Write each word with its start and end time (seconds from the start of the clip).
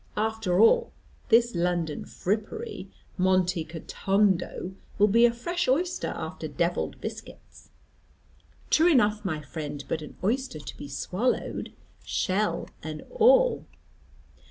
after 0.17 0.59
all 0.59 0.91
this 1.29 1.53
London 1.53 2.03
frippery, 2.05 2.89
Monte 3.19 3.63
Kotondo 3.63 4.73
will 4.97 5.07
be 5.07 5.27
a 5.27 5.31
fresh 5.31 5.67
oyster 5.67 6.11
after 6.15 6.47
devil'd 6.47 6.99
biscuits." 6.99 7.69
"True 8.71 8.89
enough, 8.91 9.23
my 9.23 9.43
friend: 9.43 9.83
but 9.87 10.01
an 10.01 10.17
oyster 10.23 10.57
to 10.57 10.75
be 10.75 10.87
swallowed 10.87 11.71
shell 12.03 12.67
and 12.81 13.03
all." 13.11 13.67